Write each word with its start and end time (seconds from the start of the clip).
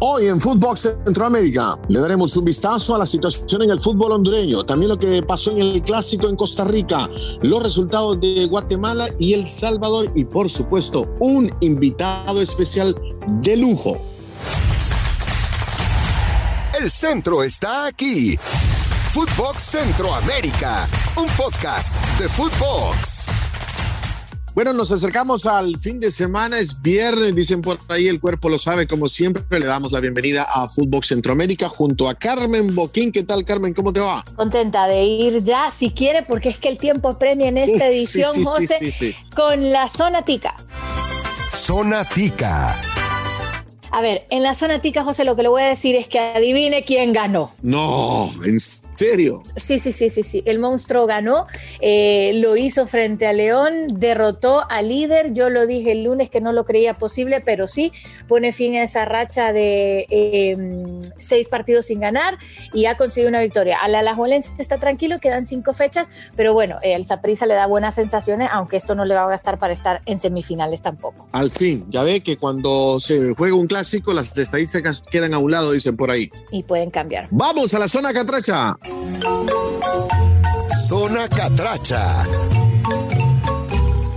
Hoy 0.00 0.28
en 0.28 0.40
Fútbol 0.40 0.78
Centroamérica 0.78 1.76
le 1.88 1.98
daremos 1.98 2.36
un 2.36 2.44
vistazo 2.44 2.94
a 2.94 2.98
la 2.98 3.06
situación 3.06 3.62
en 3.62 3.70
el 3.70 3.80
fútbol 3.80 4.12
hondureño, 4.12 4.64
también 4.64 4.90
lo 4.90 4.98
que 4.98 5.22
pasó 5.24 5.50
en 5.50 5.58
el 5.58 5.82
clásico 5.82 6.28
en 6.28 6.36
Costa 6.36 6.64
Rica, 6.64 7.10
los 7.42 7.60
resultados 7.60 8.20
de 8.20 8.46
Guatemala 8.46 9.08
y 9.18 9.34
El 9.34 9.48
Salvador 9.48 10.12
y 10.14 10.24
por 10.24 10.48
supuesto 10.48 11.16
un 11.18 11.52
invitado 11.60 12.40
especial 12.40 12.94
de 13.42 13.56
lujo. 13.56 13.98
El 16.80 16.88
centro 16.92 17.42
está 17.42 17.86
aquí. 17.86 18.38
Footbox 19.12 19.62
Centroamérica, 19.62 20.88
un 21.16 21.26
podcast 21.36 21.96
de 22.20 22.28
Footbox. 22.28 23.47
Bueno, 24.58 24.72
nos 24.72 24.90
acercamos 24.90 25.46
al 25.46 25.78
fin 25.78 26.00
de 26.00 26.10
semana, 26.10 26.58
es 26.58 26.82
viernes, 26.82 27.32
dicen 27.32 27.62
por 27.62 27.78
ahí, 27.86 28.08
el 28.08 28.18
cuerpo 28.18 28.48
lo 28.48 28.58
sabe, 28.58 28.88
como 28.88 29.06
siempre, 29.06 29.44
le 29.56 29.66
damos 29.66 29.92
la 29.92 30.00
bienvenida 30.00 30.42
a 30.52 30.68
Fútbol 30.68 31.04
Centroamérica 31.04 31.68
junto 31.68 32.08
a 32.08 32.14
Carmen 32.16 32.74
Boquín. 32.74 33.12
¿Qué 33.12 33.22
tal, 33.22 33.44
Carmen? 33.44 33.72
¿Cómo 33.72 33.92
te 33.92 34.00
va? 34.00 34.20
Contenta 34.34 34.88
de 34.88 35.04
ir 35.04 35.44
ya, 35.44 35.70
si 35.70 35.92
quiere, 35.92 36.24
porque 36.24 36.48
es 36.48 36.58
que 36.58 36.70
el 36.70 36.76
tiempo 36.76 37.20
premia 37.20 37.46
en 37.46 37.56
esta 37.56 37.86
edición, 37.86 38.42
José, 38.42 39.14
con 39.36 39.70
la 39.70 39.88
zona 39.88 40.24
tica. 40.24 40.56
Zona 41.54 42.04
tica. 42.04 42.97
A 43.90 44.00
ver, 44.02 44.26
en 44.30 44.42
la 44.42 44.54
zona 44.54 44.80
tica, 44.80 45.04
José, 45.04 45.24
lo 45.24 45.36
que 45.36 45.42
le 45.42 45.48
voy 45.48 45.62
a 45.62 45.66
decir 45.66 45.96
es 45.96 46.08
que 46.08 46.18
adivine 46.18 46.84
quién 46.84 47.12
ganó. 47.12 47.52
No, 47.62 48.30
en 48.44 48.58
serio? 48.60 49.42
Sí, 49.56 49.78
sí, 49.78 49.92
sí, 49.92 50.10
sí, 50.10 50.22
sí. 50.22 50.42
El 50.44 50.58
monstruo 50.58 51.06
ganó, 51.06 51.46
eh, 51.80 52.32
lo 52.36 52.56
hizo 52.56 52.86
frente 52.86 53.26
a 53.26 53.32
León, 53.32 53.98
derrotó 53.98 54.68
al 54.70 54.88
líder. 54.88 55.32
Yo 55.32 55.48
lo 55.50 55.66
dije 55.66 55.92
el 55.92 56.04
lunes 56.04 56.30
que 56.30 56.40
no 56.40 56.52
lo 56.52 56.64
creía 56.64 56.94
posible, 56.94 57.40
pero 57.40 57.66
sí 57.66 57.92
pone 58.26 58.52
fin 58.52 58.76
a 58.76 58.82
esa 58.82 59.04
racha 59.04 59.52
de 59.52 60.06
em, 60.10 61.00
seis 61.18 61.48
partidos 61.48 61.86
sin 61.86 62.00
ganar 62.00 62.38
y 62.72 62.86
ha 62.86 62.96
conseguido 62.96 63.28
una 63.28 63.40
victoria. 63.40 63.78
Al 63.80 63.94
Alajuelense 63.94 64.50
está 64.58 64.78
tranquilo, 64.78 65.20
quedan 65.20 65.46
cinco 65.46 65.72
fechas, 65.72 66.08
pero 66.36 66.52
bueno, 66.52 66.76
el 66.82 67.04
Saprissa 67.04 67.46
le 67.46 67.54
da 67.54 67.66
buenas 67.66 67.94
sensaciones, 67.94 68.48
aunque 68.52 68.76
esto 68.76 68.94
no 68.94 69.04
le 69.04 69.14
va 69.14 69.24
a 69.24 69.28
gastar 69.28 69.58
para 69.58 69.72
estar 69.72 70.02
en 70.06 70.20
semifinales 70.20 70.82
tampoco. 70.82 71.28
Al 71.32 71.50
fin, 71.50 71.86
ya 71.88 72.02
ve 72.02 72.20
que 72.20 72.36
cuando 72.36 72.98
se 73.00 73.34
juega 73.34 73.54
un 73.54 73.66
clásico, 73.66 73.77
las 74.14 74.36
estadísticas 74.36 75.02
quedan 75.02 75.34
a 75.34 75.38
un 75.38 75.50
lado, 75.50 75.72
dicen 75.72 75.96
por 75.96 76.10
ahí. 76.10 76.30
Y 76.50 76.62
pueden 76.62 76.90
cambiar. 76.90 77.28
Vamos 77.30 77.74
a 77.74 77.78
la 77.78 77.88
zona 77.88 78.12
catracha. 78.12 78.76
Zona 80.86 81.28
catracha. 81.28 82.26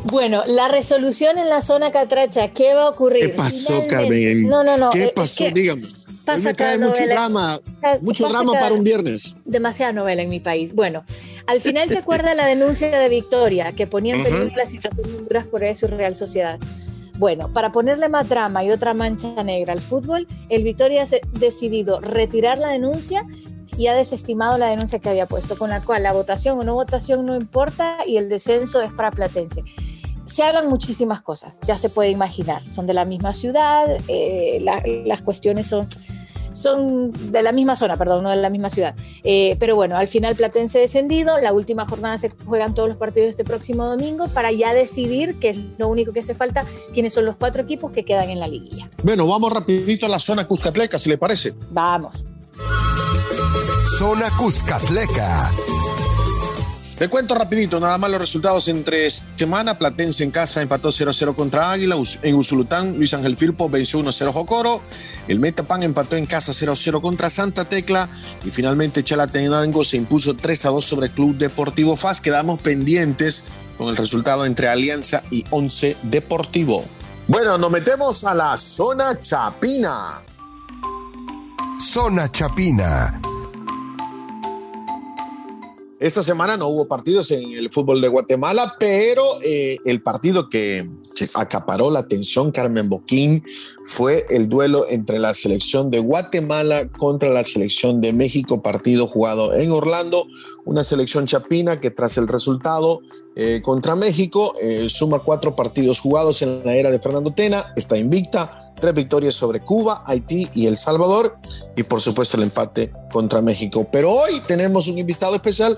Bueno, 0.06 0.44
la 0.45 0.67
resolución 0.67 1.38
en 1.38 1.50
la 1.50 1.62
zona 1.62 1.92
catracha, 1.92 2.50
¿qué 2.50 2.73
va 2.73 2.84
a 2.84 2.89
ocurrir? 2.89 3.22
¿Qué 3.22 3.30
pasó, 3.30 3.86
Carmen? 3.88 4.48
No, 4.48 4.64
no, 4.64 4.78
no. 4.78 4.89
¿Qué 4.89 5.12
pasó? 5.16 5.45
Dígame. 5.50 5.88
me 6.44 6.54
trae 6.54 6.78
mucho 6.78 7.06
drama, 7.08 7.59
mucho 8.02 8.28
drama 8.28 8.54
para 8.54 8.76
un 8.76 8.84
viernes. 8.84 9.36
Demasiada 9.45 9.94
novela 9.94 10.22
en 10.22 10.30
mi 10.30 10.42
país. 10.42 10.76
Bueno, 10.76 11.06
al 11.48 11.62
final 11.62 11.89
se 11.89 11.98
acuerda 11.98 12.36
la 12.36 12.45
denuncia 12.45 12.98
de 13.00 13.09
Victoria, 13.09 13.72
que 13.72 13.88
ponía 13.88 14.16
en 14.16 14.23
peligro 14.23 14.56
la 14.56 14.66
situación 14.66 15.08
de 15.08 15.17
Honduras 15.17 15.48
por 15.48 15.64
eso 15.64 15.88
Real 15.88 16.16
Sociedad. 16.16 16.59
Bueno, 17.22 17.53
para 17.53 17.72
ponerle 17.72 18.09
más 18.09 18.27
drama 18.27 18.64
y 18.64 18.72
otra 18.72 18.95
mancha 18.95 19.44
negra 19.44 19.73
al 19.73 19.80
fútbol, 19.80 20.27
el 20.50 20.64
Victoria 20.64 21.03
ha 21.03 21.38
decidido 21.38 22.00
retirar 22.00 22.58
la 22.58 22.69
denuncia 22.69 23.27
y 23.77 23.86
ha 23.86 23.94
desestimado 23.94 24.58
la 24.58 24.69
denuncia 24.69 24.97
que 24.97 25.09
había 25.09 25.27
puesto, 25.27 25.55
con 25.55 25.69
la 25.69 25.81
cual 25.81 26.02
la 26.02 26.14
votación 26.14 26.58
o 26.58 26.64
no 26.64 26.73
votación 26.73 27.27
no 27.27 27.36
importa 27.36 27.97
y 28.08 28.17
el 28.17 28.27
descenso 28.27 28.81
es 28.81 28.92
para 28.92 29.11
Platense. 29.11 29.64
Se 30.25 30.42
hablan 30.42 30.67
muchísimas 30.67 31.22
cosas, 31.22 31.59
ya 31.64 31.75
se 31.75 31.89
puede 31.89 32.09
imaginar, 32.09 32.66
son 32.66 32.88
de 32.88 32.95
la 32.95 33.05
misma 33.05 33.33
ciudad, 33.33 33.86
eh, 34.08 34.58
las 35.05 35.22
cuestiones 35.22 35.67
son 35.67 35.88
son 36.53 37.11
de 37.31 37.41
la 37.41 37.52
misma 37.52 37.75
zona, 37.75 37.97
perdón, 37.97 38.23
no 38.23 38.30
de 38.30 38.35
la 38.38 38.49
misma 38.49 38.69
ciudad. 38.69 38.95
Eh, 39.23 39.55
pero 39.59 39.75
bueno, 39.75 39.97
al 39.97 40.07
final 40.07 40.35
Platense 40.35 40.80
descendido, 40.80 41.39
la 41.39 41.53
última 41.53 41.85
jornada 41.85 42.17
se 42.17 42.30
juegan 42.45 42.73
todos 42.73 42.89
los 42.89 42.98
partidos 42.98 43.30
este 43.30 43.43
próximo 43.43 43.86
domingo 43.86 44.27
para 44.27 44.52
ya 44.52 44.73
decidir, 44.73 45.39
que 45.39 45.49
es 45.49 45.58
lo 45.77 45.87
único 45.87 46.14
que 46.14 46.21
hace 46.21 46.36
falta, 46.36 46.65
quiénes 46.93 47.14
son 47.14 47.26
los 47.26 47.37
cuatro 47.37 47.64
equipos 47.64 47.92
que 47.92 48.05
quedan 48.05 48.30
en 48.30 48.39
la 48.39 48.48
liguilla. 48.48 48.89
Bueno, 49.03 49.27
vamos 49.27 49.52
rapidito 49.52 50.05
a 50.05 50.09
la 50.09 50.20
zona 50.20 50.48
Cuscatleca, 50.48 50.98
si 50.98 51.09
le 51.09 51.17
parece. 51.17 51.53
Vamos. 51.71 52.26
Zona 53.97 54.30
Cuscatleca. 54.37 55.52
Te 57.02 57.10
cuento 57.10 57.34
rapidito, 57.34 57.80
nada 57.80 57.98
más 57.98 58.12
los 58.12 58.22
resultados 58.22 58.67
entre 58.67 59.10
semana. 59.10 59.76
Platense 59.76 60.23
en 60.23 60.30
casa 60.30 60.62
empató 60.62 60.89
0-0 60.89 61.34
contra 61.34 61.72
Águila. 61.72 61.95
En 62.22 62.36
Usulután, 62.36 62.95
Luis 62.95 63.12
Ángel 63.16 63.36
Firpo 63.38 63.67
venció 63.72 64.00
1-0 64.02 64.32
Jocoro. 64.32 64.84
El 65.28 65.39
Metapan 65.39 65.82
empató 65.82 66.16
en 66.16 66.28
casa 66.28 66.52
0-0 66.52 67.02
contra 67.02 67.32
Santa 67.32 67.66
Tecla. 67.66 68.08
Y 68.45 68.52
finalmente 68.52 69.04
Chalatenango 69.04 69.84
se 69.84 69.98
impuso 69.98 70.36
3-2 70.36 70.84
sobre 70.84 71.10
Club 71.10 71.38
Deportivo 71.38 71.98
FAS. 71.98 72.22
Quedamos 72.22 72.62
pendientes 72.62 73.45
con 73.80 73.89
el 73.89 73.98
resultado 73.98 74.45
entre 74.45 74.68
Alianza 74.68 75.23
y 75.32 75.44
Once 75.50 75.98
Deportivo. 76.04 76.86
Bueno, 77.28 77.58
nos 77.58 77.72
metemos 77.72 78.23
a 78.26 78.36
la 78.36 78.56
zona 78.60 79.20
Chapina. 79.20 80.22
Zona 81.80 82.32
Chapina. 82.32 83.20
Esta 86.02 86.23
semana 86.23 86.58
no 86.58 86.67
hubo 86.67 86.88
partidos 86.88 87.30
en 87.30 87.52
el 87.52 87.72
fútbol 87.72 88.02
de 88.02 88.08
Guatemala, 88.08 88.73
pero 88.80 89.23
eh, 89.44 89.78
el 89.86 90.02
partido 90.02 90.50
que 90.50 90.89
acaparó 91.36 91.92
la 91.92 92.00
atención, 92.00 92.52
Carmen 92.52 92.89
Boquín, 92.89 93.44
fue 93.84 94.26
el 94.32 94.50
duelo 94.50 94.88
entre 94.89 95.20
la 95.20 95.36
selección 95.36 95.92
de 95.92 96.00
Guatemala 96.00 96.88
contra 96.88 97.30
la 97.30 97.44
selección 97.44 98.02
de 98.02 98.14
México, 98.14 98.64
partido 98.64 99.06
jugado 99.06 99.54
en 99.54 99.70
Orlando, 99.70 100.26
una 100.66 100.84
selección 100.84 101.28
chapina 101.28 101.80
que 101.80 101.92
tras 101.92 102.18
el 102.18 102.28
resultado 102.28 103.02
eh, 103.36 103.62
contra 103.64 103.95
México 103.95 104.56
eh, 104.60 104.88
suma 104.89 105.20
cuatro 105.20 105.56
partidos 105.56 106.00
jugados 106.00 106.42
en 106.42 106.66
la 106.66 106.76
era 106.76 106.89
de 106.89 107.00
Fernando 107.00 107.32
Tena, 107.32 107.73
está 107.76 107.95
invicta, 107.95 108.61
tres 108.81 108.93
victorias 108.93 109.33
sobre 109.33 109.61
Cuba, 109.61 110.03
Haití 110.05 110.49
y 110.53 110.67
El 110.67 110.75
Salvador, 110.75 111.37
y 111.77 111.83
por 111.83 112.02
supuesto 112.02 112.36
el 112.36 112.43
empate 112.43 112.92
contra 113.14 113.42
México. 113.42 113.87
Pero 113.89 114.11
hoy 114.11 114.42
tenemos 114.45 114.89
un 114.89 114.97
invitado 114.97 115.36
especial 115.36 115.77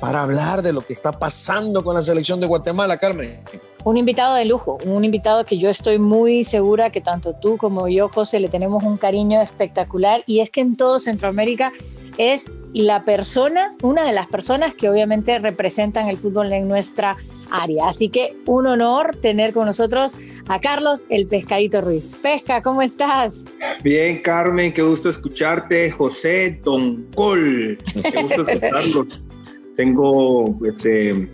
para 0.00 0.22
hablar 0.22 0.60
de 0.60 0.74
lo 0.74 0.84
que 0.84 0.92
está 0.92 1.12
pasando 1.12 1.82
con 1.82 1.94
la 1.94 2.02
selección 2.02 2.40
de 2.40 2.46
Guatemala, 2.46 2.98
Carmen. 2.98 3.42
Un 3.84 3.96
invitado 3.96 4.34
de 4.34 4.44
lujo, 4.44 4.78
un 4.84 5.04
invitado 5.04 5.44
que 5.44 5.56
yo 5.56 5.70
estoy 5.70 5.98
muy 5.98 6.44
segura 6.44 6.90
que 6.90 7.00
tanto 7.00 7.34
tú 7.34 7.56
como 7.56 7.88
yo, 7.88 8.10
José, 8.10 8.40
le 8.40 8.48
tenemos 8.48 8.82
un 8.82 8.98
cariño 8.98 9.40
espectacular 9.40 10.22
y 10.26 10.40
es 10.40 10.50
que 10.50 10.60
en 10.60 10.76
todo 10.76 11.00
Centroamérica 11.00 11.72
es 12.18 12.50
la 12.74 13.04
persona, 13.04 13.74
una 13.82 14.04
de 14.04 14.12
las 14.12 14.26
personas 14.26 14.74
que 14.74 14.90
obviamente 14.90 15.38
representan 15.38 16.08
el 16.08 16.18
fútbol 16.18 16.52
en 16.52 16.68
nuestra 16.68 17.16
área. 17.50 17.88
Así 17.88 18.08
que 18.08 18.36
un 18.46 18.66
honor 18.66 19.16
tener 19.16 19.52
con 19.52 19.66
nosotros 19.66 20.16
a 20.48 20.60
Carlos 20.60 21.04
el 21.08 21.26
Pescadito 21.26 21.80
Ruiz. 21.80 22.16
Pesca, 22.22 22.62
¿cómo 22.62 22.82
estás? 22.82 23.44
Bien, 23.82 24.20
Carmen, 24.22 24.72
qué 24.72 24.82
gusto 24.82 25.10
escucharte. 25.10 25.90
José 25.90 26.60
Don 26.64 27.06
Col, 27.14 27.78
qué 28.02 28.22
gusto 28.22 28.42
escucharlos. 28.48 29.28
Tengo 29.76 30.58
este, 30.66 31.28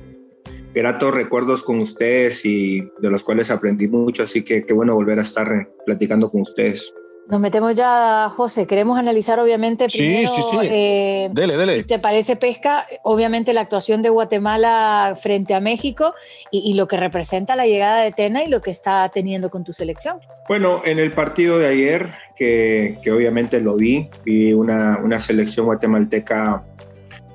gratos 0.74 1.14
recuerdos 1.14 1.62
con 1.62 1.80
ustedes 1.80 2.44
y 2.44 2.80
de 3.00 3.10
los 3.10 3.22
cuales 3.22 3.50
aprendí 3.50 3.88
mucho, 3.88 4.24
así 4.24 4.42
que 4.42 4.64
qué 4.64 4.72
bueno 4.72 4.94
volver 4.94 5.18
a 5.18 5.22
estar 5.22 5.68
platicando 5.86 6.30
con 6.30 6.42
ustedes. 6.42 6.92
Nos 7.28 7.40
metemos 7.40 7.74
ya, 7.74 8.28
José. 8.30 8.66
Queremos 8.66 8.98
analizar, 8.98 9.40
obviamente, 9.40 9.88
primero. 9.88 10.28
Sí, 10.28 10.42
sí, 10.42 10.42
sí. 10.48 10.58
Eh, 10.62 11.28
dele, 11.32 11.56
dele. 11.56 11.82
¿Te 11.82 11.98
parece 11.98 12.36
pesca? 12.36 12.86
Obviamente, 13.02 13.52
la 13.52 13.62
actuación 13.62 14.00
de 14.02 14.10
Guatemala 14.10 15.16
frente 15.20 15.52
a 15.54 15.60
México 15.60 16.14
y, 16.52 16.74
lo 16.74 16.86
que 16.86 16.96
representa 16.96 17.56
la 17.56 17.66
llegada 17.66 18.02
de 18.02 18.12
Tena 18.12 18.44
y 18.44 18.48
lo 18.48 18.62
que 18.62 18.70
está 18.70 19.08
teniendo 19.08 19.50
con 19.50 19.64
tu 19.64 19.72
selección. 19.72 20.18
Bueno, 20.48 20.82
en 20.84 21.00
el 21.00 21.10
partido 21.10 21.58
de 21.58 21.66
ayer, 21.66 22.12
que, 22.36 22.98
que 23.02 23.10
obviamente 23.10 23.60
lo 23.60 23.76
vi, 23.76 24.08
vi 24.24 24.52
una, 24.52 25.00
una 25.02 25.18
selección 25.18 25.66
guatemalteca 25.66 26.62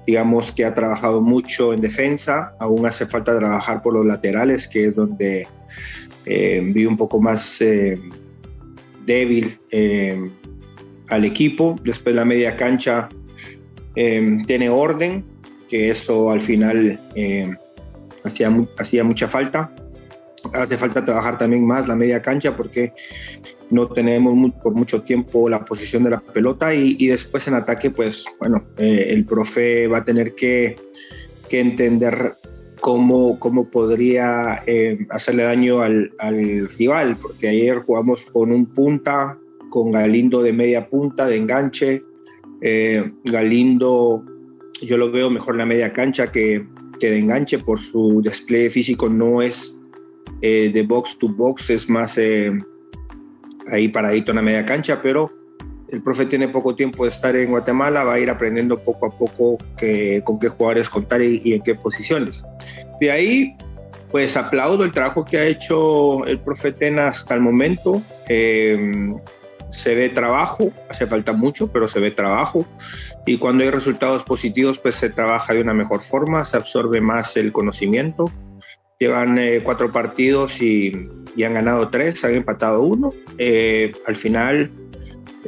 digamos 0.05 0.51
que 0.51 0.65
ha 0.65 0.73
trabajado 0.73 1.21
mucho 1.21 1.73
en 1.73 1.81
defensa, 1.81 2.53
aún 2.59 2.85
hace 2.85 3.05
falta 3.05 3.37
trabajar 3.37 3.81
por 3.81 3.93
los 3.93 4.05
laterales, 4.05 4.67
que 4.67 4.87
es 4.87 4.95
donde 4.95 5.47
eh, 6.25 6.61
vi 6.63 6.85
un 6.85 6.97
poco 6.97 7.21
más 7.21 7.61
eh, 7.61 7.99
débil 9.05 9.57
eh, 9.71 10.29
al 11.09 11.25
equipo. 11.25 11.75
Después 11.83 12.15
la 12.15 12.25
media 12.25 12.55
cancha 12.55 13.09
tiene 13.93 14.69
orden, 14.69 15.25
que 15.67 15.89
eso 15.89 16.31
al 16.31 16.41
final 16.41 16.97
hacía, 18.23 18.67
hacía 18.77 19.03
mucha 19.03 19.27
falta. 19.27 19.73
Hace 20.53 20.77
falta 20.77 21.03
trabajar 21.03 21.37
también 21.37 21.67
más 21.67 21.87
la 21.87 21.95
media 21.95 22.21
cancha 22.21 22.55
porque 22.55 22.93
no 23.71 23.87
tenemos 23.87 24.51
por 24.61 24.73
mucho 24.73 25.01
tiempo 25.01 25.49
la 25.49 25.65
posición 25.65 26.03
de 26.03 26.11
la 26.11 26.19
pelota 26.19 26.73
y, 26.73 27.07
después 27.07 27.47
en 27.47 27.55
ataque, 27.55 27.89
pues 27.89 28.25
bueno, 28.39 28.63
eh, 28.77 29.07
el 29.09 29.25
profe 29.25 29.87
va 29.87 29.99
a 29.99 30.05
tener 30.05 30.35
que 30.35 30.75
entender 31.49 32.35
cómo, 32.81 33.39
cómo 33.39 33.69
podría 33.69 34.63
eh, 34.67 34.99
hacerle 35.09 35.43
daño 35.43 35.81
al, 35.81 36.11
al, 36.19 36.67
rival, 36.77 37.15
porque 37.21 37.47
ayer 37.47 37.79
jugamos 37.79 38.25
con 38.25 38.51
un 38.51 38.65
punta 38.65 39.37
con 39.69 39.91
Galindo 39.91 40.43
de 40.43 40.51
media 40.51 40.89
punta, 40.89 41.27
de 41.27 41.37
enganche. 41.37 42.03
Eh, 42.61 43.11
Galindo 43.23 44.23
yo 44.81 44.97
lo 44.97 45.11
veo 45.11 45.29
mejor 45.29 45.55
en 45.55 45.59
la 45.59 45.65
media 45.65 45.93
cancha 45.93 46.27
que, 46.27 46.65
que 46.99 47.11
de 47.11 47.19
enganche 47.19 47.59
por 47.59 47.79
su 47.79 48.21
despliegue 48.23 48.69
físico, 48.69 49.09
no 49.09 49.41
es 49.41 49.79
eh, 50.41 50.71
de 50.73 50.81
box 50.83 51.17
to 51.19 51.29
box, 51.29 51.69
es 51.69 51.89
más 51.89 52.17
eh, 52.17 52.51
ahí 53.67 53.87
paradito 53.87 54.31
en 54.31 54.37
la 54.37 54.41
media 54.41 54.65
cancha, 54.65 55.01
pero 55.01 55.31
el 55.91 56.01
profe 56.01 56.25
tiene 56.25 56.47
poco 56.47 56.75
tiempo 56.75 57.03
de 57.03 57.09
estar 57.09 57.35
en 57.35 57.51
Guatemala, 57.51 58.03
va 58.03 58.13
a 58.13 58.19
ir 58.19 58.29
aprendiendo 58.29 58.79
poco 58.79 59.07
a 59.07 59.11
poco 59.11 59.57
que, 59.77 60.21
con 60.23 60.39
qué 60.39 60.47
jugadores 60.47 60.89
contar 60.89 61.21
y, 61.21 61.53
en 61.53 61.61
qué 61.61 61.75
posiciones. 61.75 62.45
De 62.99 63.11
ahí, 63.11 63.55
pues 64.09 64.37
aplaudo 64.37 64.85
el 64.85 64.91
trabajo 64.91 65.25
que 65.25 65.37
ha 65.37 65.45
hecho 65.45 66.25
el 66.25 66.39
profe 66.39 66.71
Tena 66.71 67.09
hasta 67.09 67.33
el 67.33 67.41
momento. 67.41 68.01
Eh, 68.29 69.13
se 69.71 69.95
ve 69.95 70.09
trabajo, 70.09 70.71
hace 70.89 71.07
falta 71.07 71.33
mucho, 71.33 71.71
pero 71.71 71.87
se 71.87 71.99
ve 71.99 72.11
trabajo. 72.11 72.65
Y 73.25 73.37
cuando 73.37 73.63
hay 73.63 73.69
resultados 73.69 74.23
positivos, 74.23 74.79
pues 74.79 74.95
se 74.95 75.09
trabaja 75.09 75.53
de 75.53 75.61
una 75.61 75.73
mejor 75.73 76.01
forma, 76.01 76.45
se 76.45 76.57
absorbe 76.57 77.01
más 77.01 77.35
el 77.35 77.51
conocimiento. 77.51 78.31
Llevan 78.99 79.37
eh, 79.39 79.61
cuatro 79.63 79.91
partidos 79.91 80.61
y, 80.61 80.91
han 81.43 81.53
ganado 81.53 81.89
tres, 81.89 82.23
han 82.23 82.35
empatado 82.35 82.81
uno. 82.83 83.13
Eh, 83.37 83.93
al 84.05 84.15
final, 84.15 84.71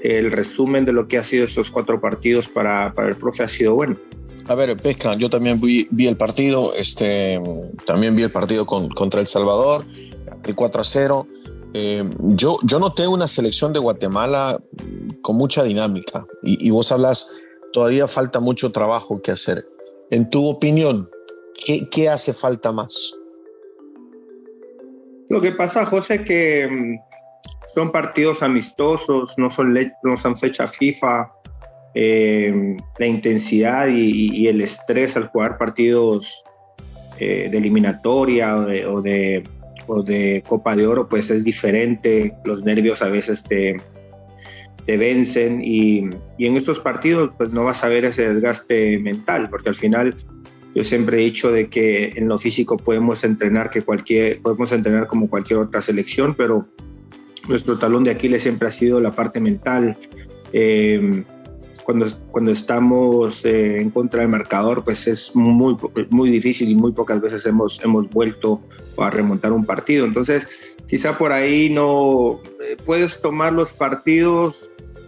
el 0.04 0.32
resumen 0.32 0.84
de 0.84 0.92
lo 0.92 1.08
que 1.08 1.18
ha 1.18 1.24
sido 1.24 1.46
estos 1.46 1.72
cuatro 1.72 2.00
partidos 2.00 2.48
para, 2.50 2.94
para 2.94 3.08
el 3.08 3.16
profe 3.16 3.44
ha 3.44 3.48
sido 3.48 3.76
bueno. 3.76 3.96
A 4.48 4.56
ver, 4.56 4.76
Pesca, 4.76 5.16
yo 5.16 5.30
también 5.30 5.62
vi, 5.62 5.88
vi 5.90 6.08
el 6.08 6.18
partido, 6.18 6.74
este, 6.76 7.42
también 7.86 8.14
vi 8.14 8.24
el 8.24 8.32
partido 8.32 8.66
con, 8.66 8.90
contra 8.90 9.22
El 9.22 9.28
Salvador, 9.28 9.86
el 10.46 10.56
4 10.56 10.82
a 10.82 10.84
0. 10.84 11.28
Eh, 11.74 12.04
yo, 12.20 12.58
yo 12.64 12.80
noté 12.80 13.08
una 13.08 13.28
selección 13.28 13.72
de 13.72 13.80
Guatemala 13.80 14.62
con 15.22 15.38
mucha 15.38 15.64
dinámica 15.64 16.26
y, 16.44 16.70
vos 16.70 16.92
hablas, 16.92 17.32
todavía 17.72 18.08
falta 18.08 18.42
mucho 18.42 18.74
trabajo 18.74 19.22
que 19.22 19.32
hacer. 19.32 19.66
En 20.12 20.30
tu 20.30 20.46
opinión, 20.46 21.10
¿qué, 21.66 21.88
qué 21.90 22.10
hace 22.10 22.34
falta 22.34 22.74
más? 22.74 23.16
Lo 25.30 25.40
que 25.40 25.54
pasa, 25.54 25.86
José, 25.86 26.26
que 26.26 26.68
mm, 26.70 27.13
son 27.74 27.92
partidos 27.92 28.44
amistosos, 28.44 29.34
no 29.38 29.50
son, 29.50 29.74
no 30.04 30.18
son 30.18 30.38
fecha 30.38 30.68
FIFA. 30.68 31.32
Eh, 31.96 32.76
la 32.98 33.06
intensidad 33.06 33.88
y, 33.88 34.48
el 34.48 34.62
estrés 34.62 35.16
al 35.16 35.28
jugar 35.28 35.60
partidos 35.60 36.44
eh, 37.20 37.50
de 37.52 37.58
eliminatoria 37.58 38.56
o 38.58 39.02
de 39.02 39.44
o 39.88 40.02
de 40.02 40.44
Copa 40.48 40.76
de 40.76 40.88
Oro, 40.88 41.08
pues 41.08 41.30
es 41.30 41.44
diferente, 41.44 42.34
los 42.46 42.64
nervios 42.64 43.02
a 43.02 43.10
veces 43.10 43.44
te, 43.44 43.76
te 44.86 44.98
vencen 44.98 45.62
y, 45.64 46.10
y, 46.38 46.46
en 46.46 46.58
estos 46.58 46.80
partidos 46.80 47.32
pues 47.38 47.52
no 47.52 47.64
vas 47.64 47.84
a 47.84 47.90
ver 47.90 48.06
ese 48.06 48.34
desgaste 48.34 48.98
mental, 49.00 49.50
porque 49.50 49.70
al 49.70 49.76
final 49.76 50.16
yo 50.76 50.84
siempre 50.84 51.18
he 51.18 51.26
dicho 51.26 51.52
de 51.52 51.68
que 51.68 52.12
en 52.16 52.28
lo 52.28 52.38
físico 52.38 52.78
podemos 52.78 53.24
entrenar 53.24 53.70
que 53.70 53.82
cualquier 53.82 54.42
podemos 54.42 54.72
entrenar 54.72 55.08
como 55.08 55.30
cualquier 55.30 55.60
otra 55.60 55.82
selección, 55.82 56.36
pero 56.36 56.68
nuestro 57.48 57.78
talón 57.78 58.04
de 58.04 58.12
Aquiles 58.12 58.44
siempre 58.44 58.68
ha 58.68 58.72
sido 58.72 59.00
la 59.00 59.12
parte 59.12 59.40
mental. 59.40 59.98
Eh, 60.54 61.24
cuando, 61.84 62.08
cuando 62.32 62.52
estamos 62.52 63.46
eh, 63.46 63.82
en 63.82 63.90
contra 63.90 64.22
del 64.22 64.30
marcador, 64.30 64.84
pues 64.84 65.08
es 65.08 65.36
muy, 65.36 65.76
muy 66.10 66.30
difícil 66.30 66.70
y 66.70 66.76
muy 66.76 66.92
pocas 66.92 67.22
veces 67.22 67.46
hemos, 67.46 67.84
hemos 67.84 68.10
vuelto 68.10 68.62
a 68.98 69.10
remontar 69.10 69.52
un 69.52 69.66
partido. 69.66 70.06
Entonces, 70.06 70.48
quizá 70.88 71.18
por 71.18 71.32
ahí 71.32 71.70
no 71.70 72.40
eh, 72.64 72.78
puedes 72.86 73.22
tomar 73.22 73.54
los 73.54 73.74
partidos 73.74 74.56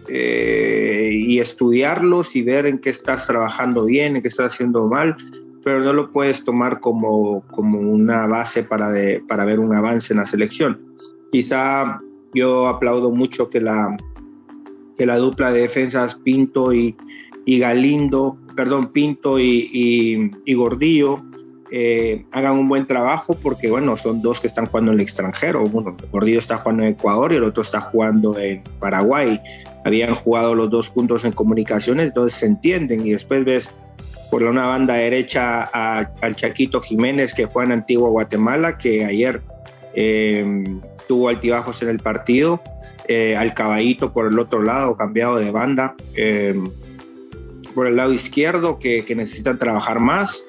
eh, 0.08 1.08
y 1.10 1.38
estudiarlos 1.38 2.36
y 2.36 2.42
ver 2.42 2.66
en 2.66 2.78
qué 2.78 2.90
estás 2.90 3.26
trabajando 3.26 3.84
bien, 3.84 4.16
en 4.16 4.22
qué 4.22 4.28
estás 4.28 4.54
haciendo 4.54 4.86
mal, 4.86 5.16
pero 5.64 5.80
no 5.80 5.92
lo 5.92 6.12
puedes 6.12 6.44
tomar 6.44 6.80
como, 6.80 7.42
como 7.48 7.80
una 7.80 8.26
base 8.26 8.62
para, 8.62 8.90
de, 8.90 9.22
para 9.26 9.44
ver 9.44 9.58
un 9.58 9.74
avance 9.74 10.12
en 10.12 10.18
la 10.18 10.26
selección. 10.26 10.80
Quizá 11.32 12.00
yo 12.36 12.66
aplaudo 12.66 13.10
mucho 13.10 13.50
que 13.50 13.60
la, 13.60 13.96
que 14.96 15.06
la 15.06 15.16
dupla 15.16 15.52
de 15.52 15.62
defensas 15.62 16.14
Pinto 16.14 16.72
y, 16.72 16.96
y 17.44 17.58
Galindo, 17.58 18.36
perdón, 18.54 18.92
Pinto 18.92 19.38
y, 19.38 20.30
y, 20.44 20.54
Gordillo 20.54 21.22
eh, 21.70 22.24
hagan 22.32 22.58
un 22.58 22.66
buen 22.66 22.86
trabajo 22.86 23.36
porque, 23.42 23.70
bueno, 23.70 23.96
son 23.96 24.22
dos 24.22 24.40
que 24.40 24.46
están 24.46 24.66
jugando 24.66 24.92
en 24.92 24.98
el 24.98 25.02
extranjero. 25.02 25.64
Uno, 25.64 25.96
Gordillo 26.12 26.38
está 26.38 26.58
jugando 26.58 26.84
en 26.84 26.90
Ecuador 26.90 27.32
y 27.32 27.36
el 27.36 27.44
otro 27.44 27.62
está 27.62 27.80
jugando 27.80 28.38
en 28.38 28.62
Paraguay. 28.78 29.40
Habían 29.84 30.14
jugado 30.14 30.54
los 30.54 30.70
dos 30.70 30.88
juntos 30.88 31.24
en 31.24 31.32
comunicaciones, 31.32 32.06
entonces 32.06 32.38
se 32.38 32.46
entienden 32.46 33.06
y 33.06 33.12
después 33.12 33.44
ves 33.44 33.70
por 34.30 34.42
una 34.42 34.66
banda 34.66 34.94
derecha 34.94 35.62
al 35.62 36.36
Chaquito 36.36 36.80
Jiménez 36.80 37.32
que 37.32 37.46
juega 37.46 37.66
en 37.66 37.80
Antigua 37.80 38.10
Guatemala, 38.10 38.76
que 38.76 39.04
ayer 39.04 39.40
eh, 39.94 40.64
tuvo 41.06 41.28
altibajos 41.28 41.82
en 41.82 41.88
el 41.88 41.98
partido 41.98 42.60
eh, 43.08 43.36
al 43.36 43.54
caballito 43.54 44.12
por 44.12 44.26
el 44.26 44.38
otro 44.38 44.62
lado, 44.62 44.96
cambiado 44.96 45.36
de 45.36 45.52
banda, 45.52 45.94
eh, 46.16 46.54
por 47.74 47.86
el 47.86 47.96
lado 47.96 48.12
izquierdo, 48.12 48.78
que, 48.80 49.04
necesitan 49.14 49.58
trabajar 49.58 50.00
más. 50.00 50.44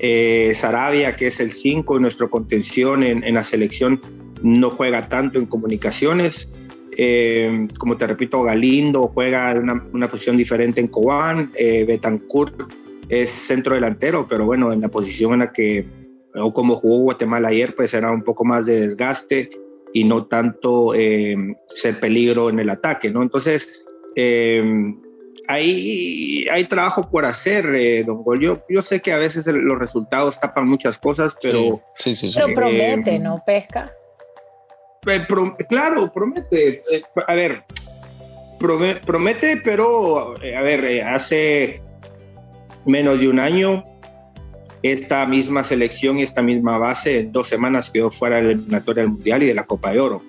Eh, 0.00 0.52
Sarabia, 0.56 1.14
que 1.14 1.28
es 1.28 1.38
el 1.38 1.52
5 1.52 1.96
en 1.96 2.02
nuestra 2.02 2.26
contención 2.26 3.04
en, 3.04 3.34
la 3.34 3.44
selección, 3.44 4.00
no 4.42 4.70
juega 4.70 5.08
tanto 5.08 5.38
en 5.38 5.46
comunicaciones. 5.46 6.48
como 7.78 7.96
te 7.96 8.06
repito, 8.06 8.42
Galindo 8.42 9.08
juega 9.14 9.52
en 9.52 9.70
una, 9.92 10.08
posición 10.08 10.36
diferente 10.36 10.80
en 10.80 10.88
Cobán. 10.88 11.52
Betancourt 11.52 12.72
es 13.08 13.30
centro 13.30 13.74
delantero, 13.74 14.26
pero 14.28 14.46
bueno, 14.46 14.72
en 14.72 14.80
la 14.80 14.88
posición 14.88 15.34
en 15.34 15.38
la 15.40 15.52
que, 15.52 15.86
o 16.34 16.52
como 16.52 16.74
jugó 16.76 17.02
Guatemala 17.02 17.50
ayer, 17.50 17.74
pues 17.76 17.94
era 17.94 18.10
un 18.10 18.22
poco 18.22 18.44
más 18.44 18.66
de 18.66 18.88
desgaste 18.88 19.50
y 19.92 20.04
no 20.04 20.26
tanto 20.26 20.94
eh, 20.94 21.36
ser 21.68 22.00
peligro 22.00 22.48
en 22.48 22.60
el 22.60 22.70
ataque, 22.70 23.10
¿no? 23.10 23.22
Entonces, 23.22 23.84
eh, 24.16 24.62
hay, 25.48 26.46
hay 26.50 26.64
trabajo 26.64 27.10
por 27.10 27.24
hacer, 27.24 27.66
eh, 27.74 28.04
don 28.04 28.22
Gol. 28.22 28.40
Yo, 28.40 28.62
yo 28.68 28.82
sé 28.82 29.00
que 29.00 29.12
a 29.12 29.18
veces 29.18 29.46
los 29.46 29.78
resultados 29.78 30.38
tapan 30.38 30.68
muchas 30.68 30.98
cosas, 30.98 31.34
pero... 31.42 31.82
Sí, 31.96 32.14
sí, 32.14 32.28
sí. 32.28 32.38
Pero 32.40 32.54
promete, 32.54 33.18
¿no? 33.18 33.42
Pesca. 33.44 33.92
claro, 35.68 36.12
promete. 36.12 36.82
a 37.26 37.34
ver, 37.34 37.64
promete, 38.58 39.56
pero, 39.56 40.34
a 40.34 40.62
ver, 40.62 41.02
hace 41.02 41.82
menos 42.86 43.20
de 43.20 43.28
un 43.28 43.40
año 43.40 43.84
esta 44.82 45.26
misma 45.26 45.62
selección 45.64 46.18
y 46.18 46.22
esta 46.22 46.42
misma 46.42 46.78
base 46.78 47.20
en 47.20 47.32
dos 47.32 47.48
semanas 47.48 47.90
quedó 47.90 48.10
fuera 48.10 48.36
del 48.36 48.50
eliminatoria 48.52 49.02
del 49.02 49.12
Mundial 49.12 49.42
y 49.42 49.46
de 49.46 49.54
la 49.54 49.64
Copa 49.64 49.92
de 49.92 50.00
Oro. 50.00 50.22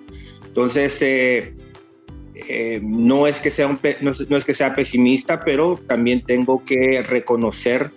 Entonces, 0.46 1.00
eh, 1.00 1.54
eh, 2.34 2.80
no, 2.82 3.26
es 3.26 3.40
que 3.40 3.50
sea 3.50 3.78
no, 4.00 4.36
es 4.36 4.44
que 4.44 4.54
sea 4.54 4.74
pesimista, 4.74 5.40
pero 5.40 5.76
también 5.86 6.22
tengo 6.22 6.64
que 6.64 7.02
reconocer 7.02 7.90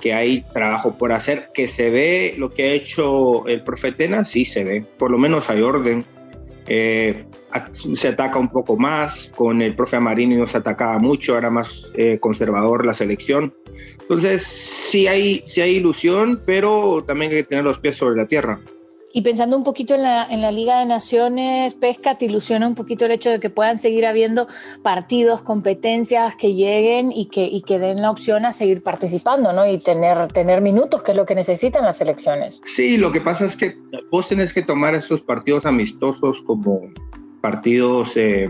que 0.00 0.14
hay 0.14 0.42
trabajo 0.52 0.96
por 0.96 1.12
hacer, 1.12 1.50
que 1.54 1.68
se 1.68 1.90
ve 1.90 2.34
lo 2.38 2.52
que 2.52 2.64
ha 2.64 2.72
hecho 2.72 3.46
el 3.46 3.62
profetena, 3.62 4.24
sí 4.24 4.44
se 4.44 4.64
ve, 4.64 4.84
por 4.98 5.10
lo 5.10 5.18
menos 5.18 5.50
hay 5.50 5.62
orden. 5.62 6.04
Eh, 6.66 7.24
se 7.72 8.08
ataca 8.08 8.38
un 8.38 8.48
poco 8.48 8.76
más, 8.76 9.32
con 9.36 9.62
el 9.62 9.74
profe 9.74 9.96
Amarini 9.96 10.36
no 10.36 10.46
se 10.46 10.58
atacaba 10.58 10.98
mucho, 10.98 11.36
era 11.36 11.50
más 11.50 11.90
conservador 12.20 12.84
la 12.84 12.94
selección. 12.94 13.54
Entonces, 14.00 14.42
sí 14.42 15.06
hay, 15.06 15.42
sí 15.46 15.60
hay 15.60 15.76
ilusión, 15.76 16.42
pero 16.44 17.04
también 17.06 17.30
hay 17.30 17.38
que 17.38 17.44
tener 17.44 17.64
los 17.64 17.78
pies 17.78 17.96
sobre 17.96 18.16
la 18.16 18.26
tierra. 18.26 18.60
Y 19.12 19.22
pensando 19.22 19.56
un 19.56 19.64
poquito 19.64 19.94
en 19.96 20.02
la, 20.02 20.24
en 20.24 20.40
la, 20.40 20.52
Liga 20.52 20.78
de 20.78 20.86
Naciones, 20.86 21.74
Pesca, 21.74 22.16
¿te 22.16 22.26
ilusiona 22.26 22.68
un 22.68 22.76
poquito 22.76 23.06
el 23.06 23.12
hecho 23.12 23.30
de 23.30 23.40
que 23.40 23.50
puedan 23.50 23.78
seguir 23.78 24.06
habiendo 24.06 24.46
partidos, 24.82 25.42
competencias 25.42 26.36
que 26.36 26.54
lleguen 26.54 27.10
y 27.10 27.26
que, 27.26 27.44
y 27.44 27.62
que 27.62 27.80
den 27.80 28.02
la 28.02 28.10
opción 28.10 28.44
a 28.46 28.52
seguir 28.52 28.82
participando, 28.82 29.52
¿no? 29.52 29.68
Y 29.68 29.78
tener, 29.78 30.28
tener 30.28 30.60
minutos, 30.60 31.02
que 31.02 31.10
es 31.10 31.16
lo 31.16 31.26
que 31.26 31.34
necesitan 31.34 31.84
las 31.84 31.96
selecciones. 31.96 32.60
Sí, 32.64 32.98
lo 32.98 33.10
que 33.10 33.20
pasa 33.20 33.46
es 33.46 33.56
que 33.56 33.76
vos 34.12 34.28
tenés 34.28 34.54
que 34.54 34.62
tomar 34.62 34.94
esos 34.94 35.20
partidos 35.22 35.66
amistosos 35.66 36.42
como 36.42 36.80
partidos 37.40 38.16
eh, 38.16 38.48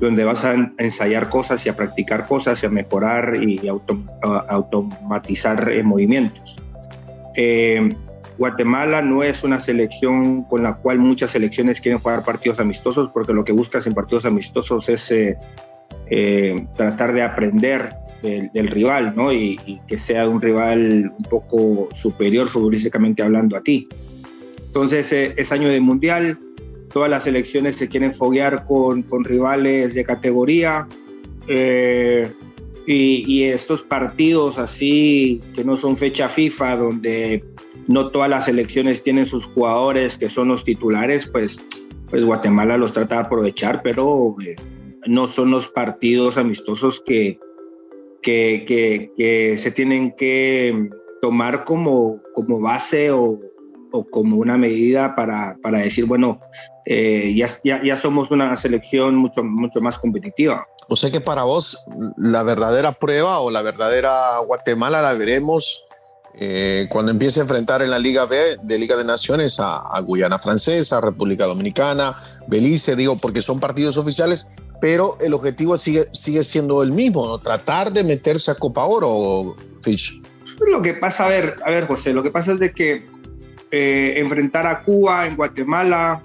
donde 0.00 0.24
vas 0.24 0.44
a 0.44 0.72
ensayar 0.78 1.28
cosas 1.28 1.64
y 1.66 1.68
a 1.68 1.76
practicar 1.76 2.26
cosas 2.26 2.62
y 2.62 2.66
a 2.66 2.70
mejorar 2.70 3.36
y 3.42 3.68
automatizar 3.68 5.70
eh, 5.70 5.82
movimientos. 5.82 6.56
Eh, 7.36 7.88
Guatemala 8.38 9.02
no 9.02 9.24
es 9.24 9.42
una 9.42 9.60
selección 9.60 10.44
con 10.44 10.62
la 10.62 10.76
cual 10.76 11.00
muchas 11.00 11.32
selecciones 11.32 11.80
quieren 11.80 12.00
jugar 12.00 12.24
partidos 12.24 12.60
amistosos 12.60 13.10
porque 13.12 13.32
lo 13.32 13.44
que 13.44 13.52
buscas 13.52 13.86
en 13.88 13.94
partidos 13.94 14.26
amistosos 14.26 14.88
es 14.88 15.12
tratar 16.76 17.12
de 17.12 17.22
aprender 17.22 17.88
del, 18.22 18.68
rival 18.68 19.14
¿no? 19.16 19.32
Y, 19.32 19.58
y, 19.66 19.80
que 19.88 19.98
sea 19.98 20.28
un 20.28 20.40
rival 20.40 21.12
un 21.16 21.24
poco 21.24 21.88
superior 21.96 22.48
futbolísticamente 22.48 23.24
hablando 23.24 23.56
a 23.56 23.60
ti. 23.60 23.88
Entonces 24.66 25.12
es 25.12 25.50
año 25.50 25.68
de 25.68 25.80
mundial, 25.80 26.38
todas 26.98 27.10
las 27.12 27.22
selecciones 27.22 27.76
se 27.76 27.86
quieren 27.86 28.12
foguear 28.12 28.64
con, 28.64 29.04
con 29.04 29.22
rivales 29.22 29.94
de 29.94 30.02
categoría. 30.02 30.88
Eh, 31.46 32.28
y, 32.88 33.22
y, 33.24 33.44
estos 33.44 33.84
partidos 33.84 34.58
así, 34.58 35.40
que 35.54 35.62
no 35.62 35.76
son 35.76 35.96
fecha 35.96 36.28
FIFA, 36.28 36.76
donde 36.76 37.44
no 37.86 38.08
todas 38.10 38.28
las 38.28 38.46
selecciones 38.46 39.04
tienen 39.04 39.26
sus 39.26 39.44
jugadores 39.46 40.16
que 40.16 40.28
son 40.28 40.48
los 40.48 40.64
titulares, 40.64 41.28
pues, 41.28 41.60
pues 42.10 42.24
Guatemala 42.24 42.76
los 42.76 42.92
trata 42.92 43.14
de 43.14 43.20
aprovechar, 43.20 43.80
pero 43.84 44.34
eh, 44.44 44.56
no 45.06 45.28
son 45.28 45.52
los 45.52 45.68
partidos 45.68 46.36
amistosos 46.36 47.00
que, 47.06 47.38
que, 48.22 48.64
que, 48.66 49.12
que, 49.16 49.56
se 49.56 49.70
tienen 49.70 50.16
que 50.16 50.90
tomar 51.22 51.62
como, 51.62 52.20
como 52.34 52.60
base 52.60 53.12
o, 53.12 53.38
o 53.92 54.04
como 54.04 54.38
una 54.38 54.58
medida 54.58 55.14
para, 55.14 55.56
para 55.62 55.78
decir, 55.78 56.04
bueno, 56.04 56.40
eh, 56.90 57.34
ya, 57.36 57.46
ya, 57.62 57.82
ya, 57.84 57.96
somos 57.96 58.30
una 58.30 58.56
selección 58.56 59.14
mucho, 59.14 59.44
mucho 59.44 59.78
más 59.82 59.98
competitiva. 59.98 60.66
O 60.88 60.96
sea 60.96 61.10
que 61.10 61.20
para 61.20 61.42
vos 61.42 61.84
la 62.16 62.42
verdadera 62.42 62.92
prueba 62.92 63.40
o 63.40 63.50
la 63.50 63.60
verdadera 63.60 64.38
Guatemala 64.46 65.02
la 65.02 65.12
veremos 65.12 65.84
eh, 66.32 66.86
cuando 66.88 67.12
empiece 67.12 67.40
a 67.40 67.42
enfrentar 67.42 67.82
en 67.82 67.90
la 67.90 67.98
Liga 67.98 68.24
B 68.24 68.56
de 68.62 68.78
Liga 68.78 68.96
de 68.96 69.04
Naciones 69.04 69.60
a, 69.60 69.80
a, 69.80 70.00
Guyana 70.00 70.38
Francesa, 70.38 70.98
República 71.02 71.44
Dominicana, 71.44 72.16
Belice, 72.46 72.96
digo, 72.96 73.18
porque 73.18 73.42
son 73.42 73.60
partidos 73.60 73.98
oficiales, 73.98 74.48
pero 74.80 75.18
el 75.20 75.34
objetivo 75.34 75.76
sigue, 75.76 76.06
sigue 76.12 76.42
siendo 76.42 76.82
el 76.82 76.92
mismo, 76.92 77.26
¿no? 77.26 77.38
tratar 77.38 77.92
de 77.92 78.02
meterse 78.02 78.50
a 78.50 78.54
Copa 78.54 78.84
Oro, 78.84 79.56
Fish. 79.82 80.22
Lo 80.66 80.80
que 80.80 80.94
pasa, 80.94 81.26
a 81.26 81.28
ver, 81.28 81.56
a 81.66 81.70
ver, 81.70 81.86
José, 81.86 82.14
lo 82.14 82.22
que 82.22 82.30
pasa 82.30 82.52
es 82.52 82.60
de 82.60 82.72
que 82.72 83.06
eh, 83.72 84.14
enfrentar 84.16 84.66
a 84.66 84.84
Cuba 84.84 85.26
en 85.26 85.36
Guatemala, 85.36 86.22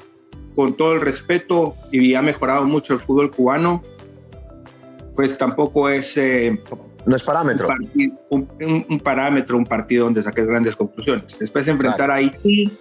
con 0.55 0.75
todo 0.75 0.93
el 0.93 1.01
respeto, 1.01 1.75
y 1.91 2.15
ha 2.15 2.21
mejorado 2.21 2.65
mucho 2.65 2.93
el 2.93 2.99
fútbol 2.99 3.31
cubano, 3.31 3.83
pues 5.15 5.37
tampoco 5.37 5.89
es... 5.89 6.17
Eh, 6.17 6.59
no 7.05 7.15
es 7.15 7.23
parámetro. 7.23 7.67
Un, 8.29 8.47
un, 8.61 8.85
un, 8.89 8.99
parámetro, 8.99 9.57
un 9.57 9.65
partido 9.65 10.05
donde 10.05 10.23
saques 10.23 10.45
grandes 10.45 10.75
conclusiones. 10.75 11.37
Después 11.37 11.67
enfrentar 11.67 11.97
claro. 11.97 12.13
a 12.13 12.15
Haití, 12.17 12.71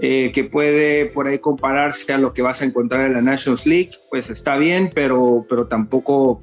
eh, 0.00 0.32
que 0.32 0.44
puede 0.44 1.06
por 1.06 1.28
ahí 1.28 1.38
compararse 1.38 2.12
a 2.12 2.18
lo 2.18 2.34
que 2.34 2.42
vas 2.42 2.60
a 2.60 2.64
encontrar 2.64 3.06
en 3.06 3.12
la 3.12 3.22
Nations 3.22 3.66
League, 3.66 3.92
pues 4.10 4.30
está 4.30 4.56
bien, 4.56 4.90
pero, 4.92 5.46
pero 5.48 5.68
tampoco 5.68 6.40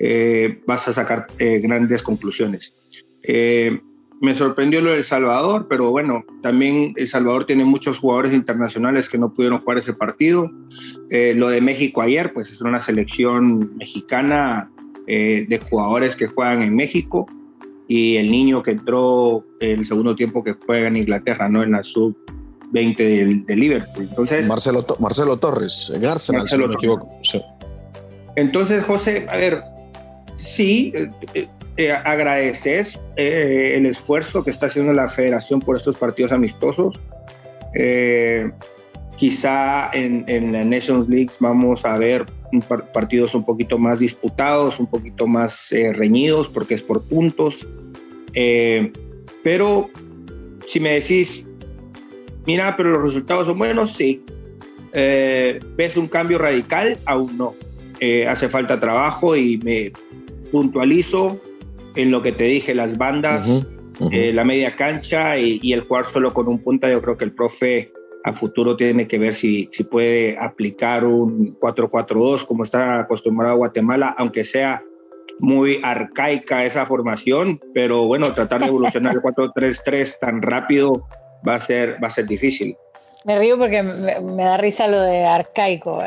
eh, 0.00 0.60
vas 0.66 0.88
a 0.88 0.92
sacar 0.92 1.26
grandes 1.38 2.02
conclusiones. 2.02 2.74
Me 4.20 4.34
sorprendió 4.34 4.80
lo 4.80 4.90
de 4.90 4.98
El 4.98 5.04
Salvador, 5.04 5.66
pero 5.68 5.90
bueno, 5.90 6.24
también 6.42 6.92
El 6.96 7.08
Salvador 7.08 7.46
tiene 7.46 7.64
muchos 7.64 7.98
jugadores 7.98 8.32
internacionales 8.32 9.08
que 9.08 9.18
no 9.18 9.32
pudieron 9.32 9.60
jugar 9.60 9.78
ese 9.78 9.92
partido. 9.92 10.50
lo 11.10 11.48
de 11.48 11.60
México 11.60 12.02
ayer, 12.02 12.32
pues 12.32 12.50
es 12.50 12.60
una 12.60 12.80
selección 12.80 13.76
mexicana 13.76 14.70
de 15.06 15.60
jugadores 15.70 16.16
que 16.16 16.26
juegan 16.26 16.62
en 16.62 16.74
México 16.74 17.26
y 17.88 18.16
el 18.16 18.30
niño 18.30 18.62
que 18.62 18.72
entró 18.72 19.44
el 19.60 19.86
segundo 19.86 20.16
tiempo 20.16 20.42
que 20.42 20.54
juega 20.54 20.88
en 20.88 20.96
Inglaterra, 20.96 21.48
¿no? 21.48 21.62
En 21.62 21.72
la 21.72 21.84
sub 21.84 22.16
20 22.72 23.02
de, 23.02 23.42
de, 23.46 23.56
Liverpool. 23.56 24.06
Entonces, 24.08 24.48
Marcelo, 24.48 24.84
Marcelo 24.98 25.36
Torres, 25.38 25.92
en 25.94 26.04
Arsenal, 26.04 26.42
Marcelo 26.42 26.62
si 26.62 26.66
no 26.66 26.68
me 26.68 26.74
equivoco. 26.74 27.10
Sí. 27.22 27.40
Entonces, 28.34 28.84
José, 28.84 29.26
a 29.30 29.36
ver, 29.36 29.62
sí, 30.34 30.92
eh, 31.76 31.86
eh, 31.88 31.92
agradeces 31.92 33.00
eh, 33.16 33.74
el 33.76 33.86
esfuerzo 33.86 34.44
que 34.44 34.50
está 34.50 34.66
haciendo 34.66 34.92
la 34.92 35.08
federación 35.08 35.60
por 35.60 35.76
estos 35.76 35.96
partidos 35.96 36.32
amistosos. 36.32 36.98
Eh, 37.74 38.50
quizá 39.16 39.90
en, 39.92 40.24
en, 40.28 40.52
la 40.52 40.64
Nations 40.64 41.08
League 41.08 41.30
vamos 41.40 41.84
a 41.84 41.98
ver 41.98 42.26
par 42.68 42.90
partidos 42.92 43.34
un 43.34 43.44
poquito 43.44 43.78
más 43.78 43.98
disputados, 43.98 44.78
un 44.78 44.86
poquito 44.86 45.26
más 45.26 45.70
reñidos, 45.70 46.48
porque 46.48 46.74
es 46.74 46.82
por 46.82 47.02
puntos. 47.02 47.66
pero 49.42 49.90
si 50.66 50.80
me 50.80 51.00
decís, 51.00 51.46
mira, 52.46 52.76
pero 52.76 52.90
los 52.90 53.02
resultados 53.02 53.46
son 53.46 53.58
buenos, 53.58 53.94
sí. 53.94 54.22
Eh, 54.92 55.58
¿Ves 55.76 55.96
un 55.96 56.08
cambio 56.08 56.38
radical? 56.38 56.98
Aún 57.04 57.36
no. 57.36 57.54
Eh, 58.00 58.26
hace 58.26 58.48
falta 58.48 58.80
trabajo 58.80 59.36
y 59.36 59.58
me 59.58 59.92
puntualizo 60.50 61.40
en 61.96 62.10
lo 62.10 62.22
que 62.22 62.32
te 62.32 62.44
dije, 62.44 62.74
las 62.74 62.96
bandas, 62.96 63.48
uh 63.48 63.52
-huh, 63.52 63.66
uh 64.00 64.08
-huh. 64.08 64.08
Eh, 64.12 64.32
la 64.32 64.44
media 64.44 64.76
cancha 64.76 65.38
y, 65.38 65.58
y, 65.62 65.72
el 65.72 65.82
jugar 65.82 66.04
solo 66.04 66.32
con 66.32 66.48
un 66.48 66.62
punta. 66.62 66.90
Yo 66.90 67.00
creo 67.00 67.16
que 67.16 67.24
el 67.24 67.32
profe 67.32 67.92
a 68.26 68.32
futuro 68.32 68.76
tiene 68.76 69.06
que 69.06 69.18
ver 69.18 69.34
si, 69.34 69.70
si 69.72 69.84
puede 69.84 70.36
aplicar 70.38 71.04
un 71.04 71.56
4-4-2 71.58 72.44
como 72.44 72.64
está 72.64 72.98
acostumbrado 72.98 73.54
a 73.54 73.56
Guatemala, 73.56 74.14
aunque 74.18 74.44
sea 74.44 74.82
muy 75.38 75.80
arcaica 75.84 76.64
esa 76.64 76.86
formación, 76.86 77.60
pero 77.72 78.06
bueno, 78.06 78.32
tratar 78.32 78.62
de 78.62 78.66
evolucionar 78.66 79.14
el 79.14 79.22
4-3-3 79.22 80.18
tan 80.18 80.42
rápido 80.42 81.06
va 81.46 81.54
a 81.54 81.60
ser, 81.60 82.02
va 82.02 82.08
a 82.08 82.10
ser 82.10 82.26
difícil. 82.26 82.76
Me 83.26 83.36
río 83.40 83.58
porque 83.58 83.82
me, 83.82 84.44
da 84.44 84.56
risa 84.56 84.86
lo 84.86 85.00
de 85.00 85.24
arcaico, 85.24 85.98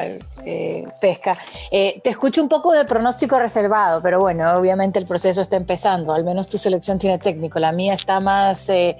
eh, 0.45 0.87
pesca. 1.01 1.37
Eh, 1.69 1.99
te 2.01 2.11
escucho 2.11 2.41
un 2.41 2.47
poco 2.47 2.71
de 2.71 2.85
pronóstico 2.85 3.37
reservado, 3.37 4.01
pero 4.01 4.21
bueno, 4.21 4.53
obviamente 4.53 4.99
el 4.99 5.05
proceso 5.05 5.41
está 5.41 5.57
empezando. 5.57 6.13
Al 6.13 6.23
menos 6.23 6.47
tu 6.47 6.57
selección 6.57 6.97
tiene 6.97 7.19
técnico. 7.19 7.59
La 7.59 7.73
mía 7.73 7.93
está 7.93 8.21
más 8.21 8.69
eh, 8.69 8.95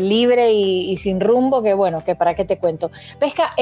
libre 0.00 0.52
y, 0.52 0.90
y, 0.90 0.96
sin 0.96 1.20
rumbo 1.20 1.62
que 1.62 1.74
bueno, 1.74 2.02
que 2.02 2.14
para 2.14 2.32
qué 2.34 2.46
te 2.46 2.56
cuento. 2.56 2.90
Pesca, 3.18 3.52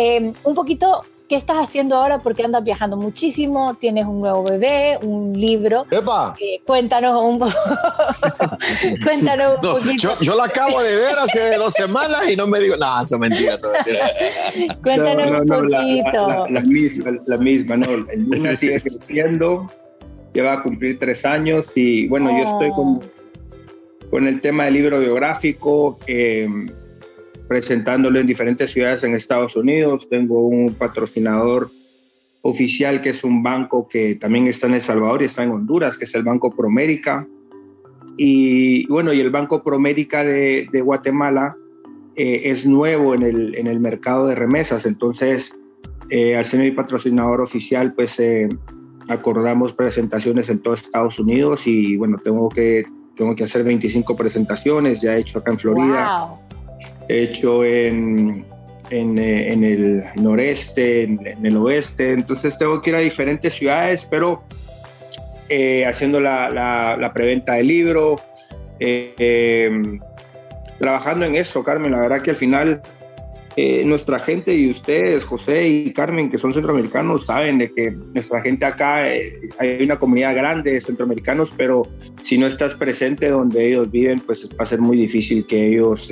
un 0.45 0.55
poquito 0.55 1.03
¿Qué 1.29 1.35
estás 1.35 1.57
haciendo 1.57 1.97
ahora? 1.97 2.21
Porque 2.21 2.45
andas 2.45 2.63
viajando 2.63 2.97
muchísimo, 2.97 3.75
tienes 3.75 4.05
un 4.05 4.21
nuevo 4.21 4.45
bebé, 4.45 4.97
un 5.03 5.33
libro. 5.33 5.85
¡Epa! 5.91 6.37
Eh, 6.41 6.61
cuéntanos 6.65 7.21
un 7.21 7.41
poco. 7.41 7.53
cuéntanos 9.03 9.57
un 9.57 9.63
no, 9.63 9.75
poquito. 9.75 9.97
Yo, 9.97 10.21
yo, 10.21 10.37
la 10.37 10.45
acabo 10.45 10.81
de 10.81 10.97
ver 10.97 11.19
hace 11.19 11.57
dos 11.57 11.73
semanas 11.73 12.31
y 12.31 12.37
no 12.37 12.47
me 12.47 12.61
digo, 12.61 12.77
no, 12.77 13.03
eso 13.03 13.17
es 13.17 13.21
mentira, 13.21 13.55
eso 13.55 13.73
mentira. 13.73 14.77
cuéntanos 14.83 15.31
no, 15.33 15.45
no, 15.45 15.59
un 15.59 15.73
poquito. 15.73 16.29
La, 16.29 16.39
la, 16.39 16.51
la, 16.51 16.61
misma, 16.61 17.11
la 17.27 17.37
misma, 17.39 17.77
¿no? 17.77 17.87
El 18.09 18.23
Luna 18.31 18.55
sigue 18.55 18.81
creciendo, 18.81 19.69
ya 20.33 20.45
va 20.45 20.53
a 20.53 20.63
cumplir 20.63 20.97
tres 21.01 21.25
años 21.25 21.67
y 21.75 22.07
bueno, 22.07 22.31
oh. 22.33 22.39
yo 22.39 22.53
estoy 22.53 22.71
con, 22.71 23.01
con 24.11 24.29
el 24.29 24.41
tema 24.41 24.67
del 24.67 24.75
libro 24.75 25.01
biográfico. 25.01 25.99
Eh, 26.07 26.49
presentándolo 27.49 28.19
en 28.19 28.27
diferentes 28.27 28.73
ciudades 28.73 29.05
en 29.05 29.15
Estados 29.15 29.57
Unidos. 29.57 30.09
Tengo 30.09 30.47
un 30.47 30.75
patrocinador 30.75 31.71
oficial 32.43 33.01
que 33.01 33.11
es 33.11 33.25
un 33.25 33.43
banco 33.43 33.89
que 33.89 34.15
también 34.15 34.47
está 34.47 34.67
en 34.67 34.75
El 34.75 34.83
Salvador 34.83 35.23
y 35.23 35.27
está 35.27 35.43
en 35.43 35.51
Honduras, 35.51 35.97
que 35.97 36.05
es 36.05 36.15
el 36.15 36.23
Banco 36.23 36.55
Promérica. 36.55 37.27
Y 38.17 38.87
bueno, 38.87 39.13
y 39.13 39.21
el 39.21 39.31
Banco 39.31 39.63
Promérica 39.63 40.25
de, 40.25 40.69
de 40.73 40.81
Guatemala 40.81 41.57
eh, 42.15 42.43
es 42.45 42.67
nuevo 42.67 43.15
en 43.15 43.23
el, 43.23 43.55
en 43.57 43.67
el, 43.67 43.79
mercado 43.79 44.27
de 44.27 44.35
remesas. 44.35 44.87
Entonces, 44.87 45.55
eh, 46.09 46.37
al 46.37 46.45
ser 46.45 46.61
mi 46.61 46.71
patrocinador 46.71 47.41
oficial, 47.43 47.93
pues 47.93 48.19
eh, 48.21 48.49
acordamos 49.09 49.73
presentaciones 49.73 50.49
en 50.49 50.61
todo 50.61 50.75
Estados 50.75 51.19
Unidos 51.19 51.67
y 51.67 51.97
bueno, 51.97 52.17
tengo 52.23 52.49
que, 52.49 52.87
tengo 53.17 53.37
que 53.37 53.45
hacer 53.45 53.65
25 53.65 54.17
presentaciones, 54.17 55.03
ya 55.03 55.15
he 55.15 55.21
hecho 55.21 55.41
acá 55.41 55.53
en 55.53 55.59
Florida. 55.59 56.27
Wow 56.29 56.46
hecho 57.09 57.65
en, 57.65 58.45
en, 58.91 59.19
eh, 59.19 59.53
el 59.53 60.05
noreste, 60.17 61.03
en, 61.05 61.47
el 61.47 61.57
oeste, 61.57 62.13
entonces 62.13 62.59
tengo 62.59 62.81
que 62.83 62.91
ir 62.91 62.97
a 62.97 63.01
diferentes 63.01 63.55
ciudades, 63.55 64.07
pero 64.09 64.43
eh, 65.49 65.85
haciendo 65.87 66.21
la, 66.21 66.51
la, 66.51 67.13
preventa 67.13 67.55
del 67.55 67.69
libro, 67.69 68.17
eh, 68.81 69.15
em, 69.19 70.01
trabajando 70.79 71.25
en 71.25 71.37
eso, 71.37 71.63
Carmen, 71.65 71.93
la 71.93 72.01
verdad 72.01 72.23
que 72.23 72.31
al 72.31 72.37
final 72.37 72.83
nuestra 73.87 74.19
gente 74.19 74.55
y 74.55 74.69
ustedes, 74.69 75.25
José 75.25 75.67
y 75.67 75.93
Carmen, 75.95 76.31
que 76.31 76.37
son 76.37 76.53
centroamericanos, 76.53 77.25
saben 77.25 77.57
de 77.57 77.73
que 77.73 77.91
nuestra 77.91 78.43
gente 78.43 78.67
acá, 78.67 78.97
hay 78.97 79.83
una 79.83 79.99
comunidad 79.99 80.35
grande 80.35 80.73
de 80.73 80.81
centroamericanos, 80.83 81.55
pero 81.57 81.85
si 82.23 82.37
no 82.37 82.47
estás 82.47 82.75
presente 82.75 83.31
donde 83.31 83.67
ellos 83.67 83.91
viven, 83.91 84.21
pues 84.21 84.47
va 84.51 84.65
a 84.65 84.67
ser 84.67 84.83
muy 84.83 84.99
difícil 84.99 85.47
que 85.47 85.69
ellos 85.69 86.11